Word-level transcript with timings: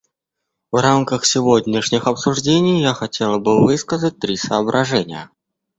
В 0.71 0.81
рамках 0.81 1.25
сегодняшних 1.25 2.07
обсуждений 2.07 2.81
я 2.81 2.95
хотела 2.95 3.37
бы 3.37 3.63
высказать 3.63 4.17
три 4.17 4.35
соображения. 4.35 5.29